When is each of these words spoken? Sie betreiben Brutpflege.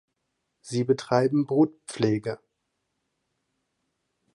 Sie 0.61 0.83
betreiben 0.83 1.45
Brutpflege. 1.45 2.39